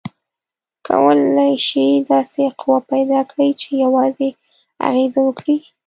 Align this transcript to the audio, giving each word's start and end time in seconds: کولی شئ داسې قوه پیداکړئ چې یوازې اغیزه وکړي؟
کولی 0.87 1.51
شئ 1.67 1.87
داسې 2.11 2.43
قوه 2.59 2.79
پیداکړئ 2.91 3.49
چې 3.61 3.69
یوازې 3.83 4.29
اغیزه 4.87 5.19
وکړي؟ 5.23 5.57